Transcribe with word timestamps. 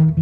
مرحبا 0.00 0.12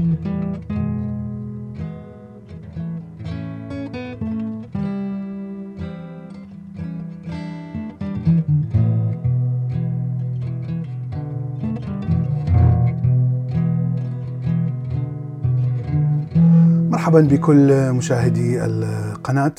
بكل 17.21 17.93
مشاهدي 17.93 18.65
القناة. 18.65 19.53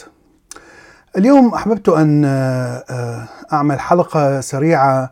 اليوم 1.18 1.54
أحببت 1.54 1.90
أن 1.90 2.26
أعمل 3.54 3.80
حلقة 3.80 4.42
سريعة 4.42 5.12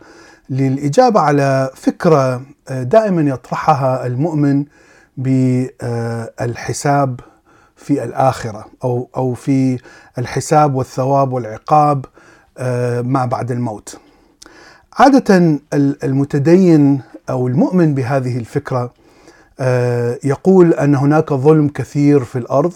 للإجابة 0.49 1.19
على 1.19 1.69
فكرة 1.75 2.41
دائما 2.69 3.21
يطرحها 3.21 4.05
المؤمن 4.05 4.65
بالحساب 5.17 7.19
في 7.75 8.03
الآخرة 8.03 8.65
أو 8.83 9.09
أو 9.17 9.33
في 9.33 9.79
الحساب 10.17 10.75
والثواب 10.75 11.33
والعقاب 11.33 12.05
ما 13.05 13.25
بعد 13.25 13.51
الموت. 13.51 13.97
عادة 14.93 15.59
المتدين 16.03 17.01
أو 17.29 17.47
المؤمن 17.47 17.93
بهذه 17.93 18.37
الفكرة 18.37 18.93
يقول 20.23 20.73
أن 20.73 20.95
هناك 20.95 21.33
ظلم 21.33 21.67
كثير 21.69 22.23
في 22.23 22.37
الأرض 22.37 22.73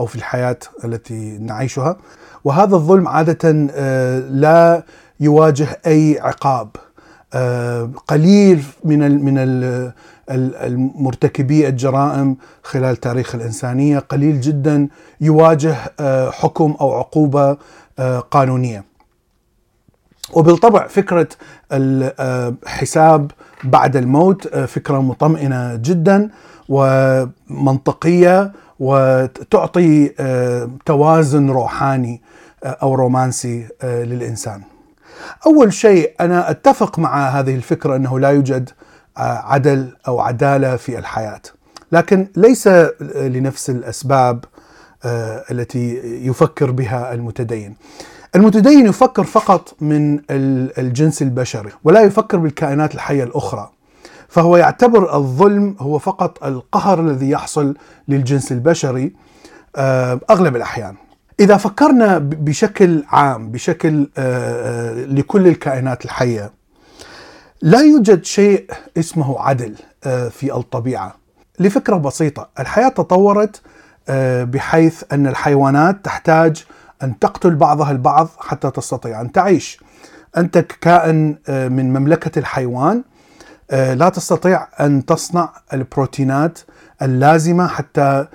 أو 0.00 0.06
في 0.06 0.16
الحياة 0.16 0.56
التي 0.84 1.38
نعيشها 1.38 1.96
وهذا 2.44 2.74
الظلم 2.74 3.08
عادة 3.08 3.50
لا 4.30 4.82
يواجه 5.20 5.80
أي 5.86 6.20
عقاب 6.20 6.68
قليل 8.08 8.64
من 8.84 9.24
من 9.24 9.38
المرتكبي 10.30 11.68
الجرائم 11.68 12.36
خلال 12.62 12.96
تاريخ 12.96 13.34
الإنسانية 13.34 13.98
قليل 13.98 14.40
جدا 14.40 14.88
يواجه 15.20 15.76
حكم 16.30 16.76
أو 16.80 16.92
عقوبة 16.92 17.56
قانونية 18.30 18.84
وبالطبع 20.32 20.86
فكرة 20.86 21.28
الحساب 21.72 23.30
بعد 23.64 23.96
الموت 23.96 24.48
فكرة 24.48 24.98
مطمئنة 25.02 25.76
جدا 25.76 26.30
ومنطقية 26.68 28.52
وتعطي 28.80 30.08
توازن 30.86 31.50
روحاني 31.50 32.22
أو 32.64 32.94
رومانسي 32.94 33.68
للإنسان. 33.82 34.62
أول 35.46 35.72
شيء 35.72 36.14
أنا 36.20 36.50
أتفق 36.50 36.98
مع 36.98 37.28
هذه 37.28 37.54
الفكرة 37.54 37.96
أنه 37.96 38.18
لا 38.20 38.28
يوجد 38.28 38.70
عدل 39.20 39.96
أو 40.08 40.20
عدالة 40.20 40.76
في 40.76 40.98
الحياة، 40.98 41.42
لكن 41.92 42.28
ليس 42.36 42.68
لنفس 43.14 43.70
الأسباب 43.70 44.44
التي 45.50 46.00
يفكر 46.26 46.70
بها 46.70 47.14
المتدين. 47.14 47.76
المتدين 48.36 48.86
يفكر 48.86 49.24
فقط 49.24 49.74
من 49.80 50.20
الجنس 50.30 51.22
البشري 51.22 51.70
ولا 51.84 52.00
يفكر 52.00 52.38
بالكائنات 52.38 52.94
الحية 52.94 53.24
الأخرى. 53.24 53.70
فهو 54.28 54.56
يعتبر 54.56 55.16
الظلم 55.16 55.76
هو 55.78 55.98
فقط 55.98 56.44
القهر 56.44 57.00
الذي 57.00 57.30
يحصل 57.30 57.76
للجنس 58.08 58.52
البشري 58.52 59.12
أغلب 60.30 60.56
الأحيان. 60.56 60.94
إذا 61.40 61.56
فكرنا 61.56 62.18
بشكل 62.18 63.04
عام 63.08 63.50
بشكل 63.50 64.08
لكل 65.18 65.48
الكائنات 65.48 66.04
الحية 66.04 66.52
لا 67.62 67.80
يوجد 67.80 68.24
شيء 68.24 68.70
اسمه 68.98 69.40
عدل 69.40 69.74
في 70.30 70.54
الطبيعة. 70.54 71.14
لفكرة 71.58 71.96
بسيطة 71.96 72.48
الحياة 72.60 72.88
تطورت 72.88 73.62
بحيث 74.44 75.04
أن 75.12 75.26
الحيوانات 75.26 76.04
تحتاج 76.04 76.64
أن 77.02 77.18
تقتل 77.18 77.54
بعضها 77.54 77.90
البعض 77.90 78.28
حتى 78.38 78.70
تستطيع 78.70 79.20
أن 79.20 79.32
تعيش. 79.32 79.80
أنت 80.36 80.58
كائن 80.58 81.38
من 81.48 81.92
مملكة 81.92 82.38
الحيوان 82.38 83.02
لا 83.72 84.08
تستطيع 84.08 84.68
أن 84.80 85.04
تصنع 85.06 85.52
البروتينات 85.72 86.58
اللازمة 87.02 87.66
حتى 87.66 88.26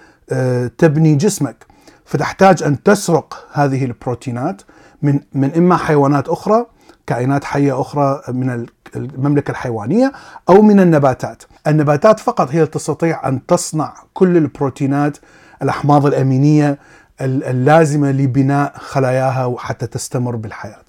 تبني 0.77 1.15
جسمك. 1.15 1.65
فتحتاج 2.05 2.63
أن 2.63 2.83
تسرق 2.83 3.47
هذه 3.53 3.85
البروتينات 3.85 4.61
من 5.01 5.19
من 5.33 5.55
إما 5.55 5.77
حيوانات 5.77 6.29
أخرى 6.29 6.65
كائنات 7.07 7.43
حية 7.43 7.81
أخرى 7.81 8.21
من 8.27 8.65
المملكة 8.95 9.51
الحيوانية 9.51 10.11
أو 10.49 10.61
من 10.61 10.79
النباتات 10.79 11.43
النباتات 11.67 12.19
فقط 12.19 12.49
هي 12.51 12.65
تستطيع 12.65 13.27
أن 13.27 13.45
تصنع 13.45 13.93
كل 14.13 14.37
البروتينات 14.37 15.17
الأحماض 15.61 16.05
الأمينية 16.05 16.79
اللازمة 17.21 18.11
لبناء 18.11 18.73
خلاياها 18.77 19.55
حتى 19.57 19.87
تستمر 19.87 20.35
بالحياة. 20.35 20.83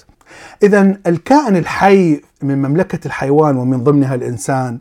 اذا 0.63 0.97
الكائن 1.07 1.57
الحي 1.57 2.21
من 2.43 2.63
مملكة 2.63 3.07
الحيوان 3.07 3.57
ومن 3.57 3.85
ضمنها 3.85 4.15
الإنسان 4.15 4.79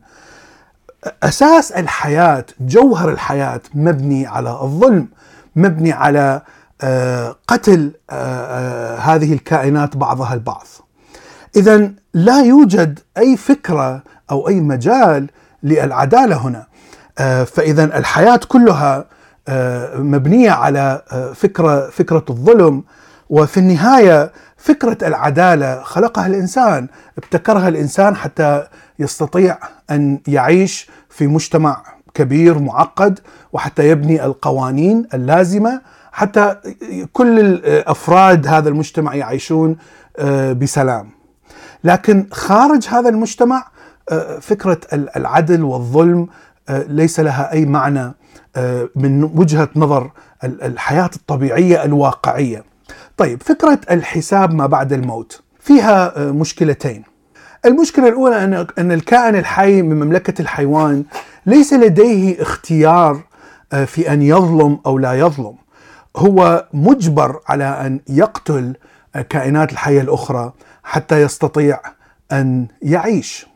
أساس 1.23 1.71
الحياة، 1.71 2.45
جوهر 2.59 3.09
الحياة 3.09 3.61
مبني 3.73 4.27
على 4.27 4.49
الظلم، 4.49 5.07
مبني 5.55 5.91
على 5.91 6.41
قتل 7.47 7.91
هذه 8.99 9.33
الكائنات 9.33 9.97
بعضها 9.97 10.33
البعض. 10.33 10.65
اذا 11.55 11.91
لا 12.13 12.41
يوجد 12.41 12.99
أي 13.17 13.37
فكرة 13.37 14.03
أو 14.31 14.47
أي 14.47 14.59
مجال 14.61 15.29
للعدالة 15.63 16.35
هنا. 16.35 16.65
فاذا 17.45 17.97
الحياة 17.97 18.39
كلها 18.47 19.05
مبنية 19.95 20.51
على 20.51 21.01
فكرة 21.35 21.89
فكرة 21.89 22.25
الظلم 22.29 22.83
وفي 23.29 23.57
النهاية 23.59 24.31
فكرة 24.57 25.07
العدالة 25.07 25.81
خلقها 25.83 26.27
الإنسان 26.27 26.87
ابتكرها 27.17 27.67
الإنسان 27.67 28.15
حتى 28.15 28.67
يستطيع 28.99 29.57
أن 29.91 30.19
يعيش 30.27 30.89
في 31.09 31.27
مجتمع 31.27 31.83
كبير 32.13 32.59
معقد 32.59 33.19
وحتى 33.53 33.89
يبني 33.89 34.25
القوانين 34.25 35.07
اللازمة 35.13 35.81
حتى 36.11 36.55
كل 37.13 37.61
افراد 37.65 38.47
هذا 38.47 38.69
المجتمع 38.69 39.15
يعيشون 39.15 39.77
بسلام. 40.53 41.09
لكن 41.83 42.27
خارج 42.31 42.87
هذا 42.87 43.09
المجتمع 43.09 43.67
فكرة 44.41 44.79
العدل 44.93 45.63
والظلم 45.63 46.27
ليس 46.69 47.19
لها 47.19 47.51
أي 47.51 47.65
معنى 47.65 48.13
من 48.95 49.23
وجهة 49.23 49.69
نظر 49.75 50.11
الحياة 50.43 51.09
الطبيعية 51.15 51.83
الواقعية. 51.83 52.63
طيب 53.17 53.43
فكرة 53.43 53.79
الحساب 53.91 54.53
ما 54.53 54.65
بعد 54.65 54.93
الموت 54.93 55.41
فيها 55.59 56.13
مشكلتين. 56.31 57.03
المشكلة 57.65 58.07
الأولى 58.07 58.43
ان 58.43 58.67
أن 58.77 58.91
الكائن 58.91 59.35
الحي 59.35 59.81
من 59.81 59.99
مملكة 59.99 60.41
الحيوان 60.41 61.03
ليس 61.45 61.73
لديه 61.73 62.41
اختيار 62.41 63.23
في 63.85 64.13
أن 64.13 64.21
يظلم 64.21 64.79
أو 64.85 64.97
لا 64.97 65.13
يظلم. 65.13 65.55
هو 66.17 66.67
مجبر 66.73 67.39
على 67.47 67.63
أن 67.63 67.99
يقتل 68.09 68.75
الكائنات 69.15 69.71
الحية 69.71 70.01
الأخرى 70.01 70.53
حتى 70.85 71.21
يستطيع 71.21 71.79
أن 72.31 72.67
يعيش. 72.81 73.47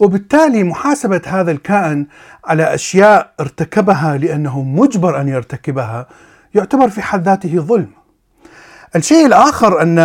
وبالتالي 0.00 0.64
محاسبة 0.64 1.22
هذا 1.26 1.50
الكائن 1.50 2.06
على 2.44 2.74
أشياء 2.74 3.32
ارتكبها 3.40 4.16
لأنه 4.16 4.62
مجبر 4.62 5.20
أن 5.20 5.28
يرتكبها 5.28 6.06
يعتبر 6.54 6.88
في 6.88 7.02
حد 7.02 7.24
ذاته 7.24 7.58
ظلم. 7.60 7.90
الشيء 8.96 9.26
الآخر 9.26 9.82
أن 9.82 9.98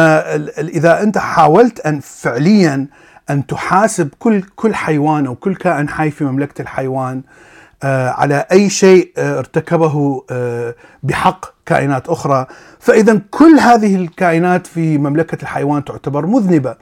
إذا 0.57 1.03
أنت 1.03 1.17
حاولت 1.17 1.79
أن 1.79 1.99
فعليا 1.99 2.87
أن 3.29 3.47
تحاسب 3.47 4.09
كل 4.19 4.41
كل 4.41 4.75
حيوان 4.75 5.25
أو 5.25 5.35
كل 5.35 5.55
كائن 5.55 5.89
حي 5.89 6.11
في 6.11 6.23
مملكة 6.23 6.61
الحيوان 6.61 7.21
على 7.83 8.45
أي 8.51 8.69
شيء 8.69 9.11
ارتكبه 9.17 10.23
بحق 11.03 11.45
كائنات 11.65 12.09
أخرى 12.09 12.45
فإذا 12.79 13.21
كل 13.31 13.59
هذه 13.59 13.95
الكائنات 13.95 14.67
في 14.67 14.97
مملكة 14.97 15.41
الحيوان 15.41 15.85
تعتبر 15.85 16.25
مذنبة 16.25 16.75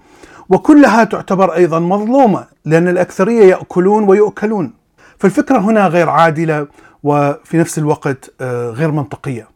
وكلها 0.50 1.04
تعتبر 1.04 1.56
أيضا 1.56 1.80
مظلومة 1.80 2.48
لأن 2.66 2.88
الأكثرية 2.88 3.44
يأكلون 3.46 4.04
ويؤكلون. 4.04 4.74
فالفكرة 5.20 5.58
هنا 5.58 5.88
غير 5.88 6.10
عادلة 6.10 6.68
وفي 7.04 7.58
نفس 7.58 7.78
الوقت 7.78 8.42
غير 8.72 8.92
منطقية. 8.92 9.48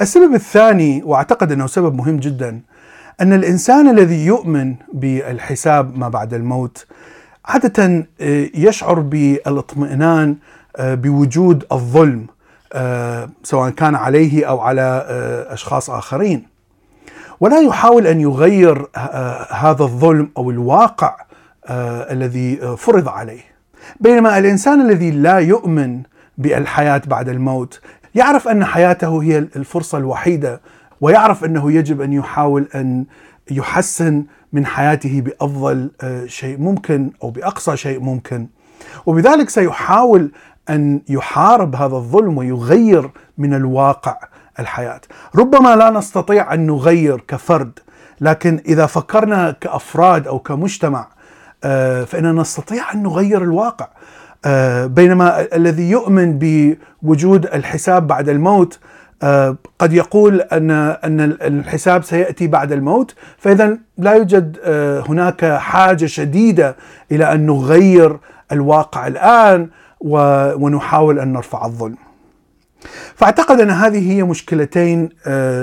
السبب 0.00 0.34
الثاني 0.34 1.02
وأعتقد 1.04 1.52
أنه 1.52 1.66
سبب 1.66 1.94
مهم 1.94 2.16
جدا 2.16 2.60
أن 3.20 3.32
الإنسان 3.32 3.88
الذي 3.88 4.26
يؤمن 4.26 4.74
بالحساب 4.92 5.98
ما 5.98 6.08
بعد 6.08 6.34
الموت 6.34 6.86
عادة 7.44 8.06
يشعر 8.54 9.00
بالاطمئنان 9.00 10.36
بوجود 10.80 11.64
الظلم 11.72 12.26
سواء 13.42 13.70
كان 13.70 13.94
عليه 13.94 14.44
أو 14.48 14.60
على 14.60 15.06
أشخاص 15.48 15.90
آخرين. 15.90 16.46
ولا 17.40 17.60
يحاول 17.60 18.06
أن 18.06 18.20
يغير 18.20 18.86
هذا 19.50 19.82
الظلم 19.82 20.30
أو 20.36 20.50
الواقع 20.50 21.16
الذي 22.10 22.76
فرض 22.76 23.08
عليه 23.08 23.40
بينما 24.00 24.38
الإنسان 24.38 24.80
الذي 24.80 25.10
لا 25.10 25.38
يؤمن 25.38 26.02
بالحياة 26.38 27.02
بعد 27.06 27.28
الموت 27.28 27.80
يعرف 28.14 28.48
أن 28.48 28.64
حياته 28.64 29.22
هي 29.22 29.38
الفرصة 29.38 29.98
الوحيدة 29.98 30.60
ويعرف 31.00 31.44
أنه 31.44 31.72
يجب 31.72 32.00
أن 32.00 32.12
يحاول 32.12 32.68
أن 32.74 33.04
يحسن 33.56 34.24
من 34.52 34.66
حياته 34.66 35.20
بأفضل 35.20 35.90
آه، 36.02 36.26
شيء 36.26 36.58
ممكن 36.58 37.10
أو 37.22 37.30
بأقصى 37.30 37.76
شيء 37.76 38.00
ممكن. 38.00 38.46
وبذلك 39.06 39.50
سيحاول 39.50 40.32
أن 40.70 41.00
يحارب 41.08 41.74
هذا 41.76 41.94
الظلم 41.96 42.38
ويغير 42.38 43.10
من 43.38 43.54
الواقع 43.54 44.18
الحياة. 44.58 45.00
ربما 45.36 45.76
لا 45.76 45.90
نستطيع 45.90 46.54
أن 46.54 46.66
نغير 46.66 47.20
كفرد 47.28 47.78
لكن 48.20 48.60
إذا 48.66 48.86
فكرنا 48.86 49.50
كأفراد 49.50 50.26
أو 50.26 50.38
كمجتمع 50.38 51.08
آه، 51.64 52.04
فإننا 52.04 52.32
نستطيع 52.32 52.92
أن 52.94 53.02
نغير 53.02 53.42
الواقع. 53.42 53.88
آه، 54.44 54.86
بينما 54.86 55.54
الذي 55.56 55.90
يؤمن 55.90 56.38
بوجود 56.38 57.46
الحساب 57.46 58.06
بعد 58.06 58.28
الموت 58.28 58.78
قد 59.78 59.92
يقول 59.92 60.40
ان 60.40 60.70
أن 60.70 61.20
الحساب 61.20 62.04
سيأتي 62.04 62.46
بعد 62.46 62.72
الموت 62.72 63.14
فاذا 63.38 63.78
لا 63.98 64.12
يوجد 64.12 64.58
هناك 65.08 65.44
حاجة 65.44 66.06
شديدة 66.06 66.76
إلى 67.12 67.32
أن 67.32 67.46
نغير 67.46 68.18
الواقع 68.52 69.06
الآن 69.06 69.68
ونحاول 70.00 71.18
أن 71.18 71.32
نرفع 71.32 71.66
الظلم. 71.66 71.96
فأعتقد 73.14 73.60
أن 73.60 73.70
هذه 73.70 74.12
هي 74.12 74.22
مشكلتين 74.22 75.08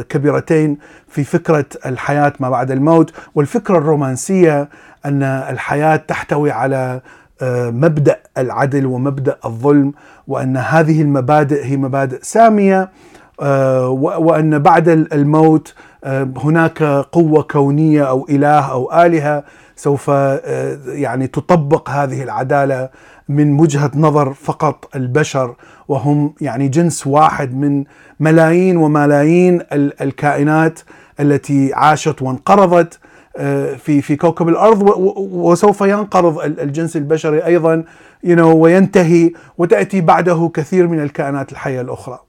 كبيرتين 0.09 0.77
في 1.07 1.23
فكرة 1.23 1.65
الحياة 1.85 2.33
ما 2.39 2.49
بعد 2.49 2.71
الموت 2.71 3.13
والفكرة 3.35 3.77
الرومانسية 3.77 4.69
أن 5.05 5.23
الحياة 5.23 5.95
تحتوي 5.95 6.51
على 6.51 7.01
آه، 7.41 7.69
مبدأ 7.69 8.19
العدل 8.37 8.85
ومبدأ 8.85 9.37
الظلم 9.45 9.93
وأن 10.27 10.57
هذه 10.57 11.01
المبادئ 11.01 11.65
هي 11.65 11.77
مبادئ 11.77 12.19
سامية 12.21 12.89
آه، 13.41 13.89
وأن 13.89 14.59
بعد 14.59 14.89
الموت 14.89 15.73
آه، 16.03 16.27
هناك 16.37 16.83
قوة 17.11 17.41
كونية 17.41 18.03
أو 18.03 18.25
إله 18.29 18.71
أو 18.71 18.91
آلهة 19.05 19.43
سوف 19.75 20.07
يعني 20.87 21.27
تطبق 21.27 21.89
هذه 21.89 22.23
العدالة 22.23 22.89
من 23.29 23.59
وجهة 23.59 23.91
نظر 23.95 24.33
فقط 24.33 24.95
البشر 24.95 25.55
وهم 25.87 26.33
يعني 26.41 26.67
جنس 26.67 27.07
واحد 27.07 27.55
من 27.55 27.83
ملايين 28.19 28.77
وملايين 28.77 29.61
الكائنات 30.01 30.79
التي 31.19 31.73
عاشت 31.73 32.21
وانقرضت 32.21 32.99
آه، 33.37 33.73
في 33.73 34.01
في 34.01 34.15
كوكب 34.15 34.49
الأرض 34.49 34.93
وسوف 35.17 35.81
ينقرض 35.81 36.39
الجنس 36.39 36.95
البشري 36.97 37.45
أيضا 37.45 37.83
you 38.25 38.35
know 38.35 38.39
وينتهي 38.39 39.31
وتأتي 39.57 40.01
بعده 40.01 40.51
كثير 40.53 40.87
من 40.87 40.99
الكائنات 40.99 41.51
الحية 41.51 41.81
الأخرى. 41.81 42.19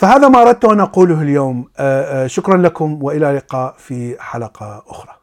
فهذا 0.00 0.28
ما 0.28 0.42
أردت 0.42 0.64
أن 0.64 0.80
أقوله 0.80 1.22
اليوم 1.22 1.68
آه، 1.78 2.24
آه، 2.24 2.26
شكرا 2.26 2.56
لكم 2.56 3.02
وإلى 3.02 3.30
اللقاء 3.30 3.74
في 3.78 4.16
حلقة 4.20 4.82
أخرى. 4.88 5.19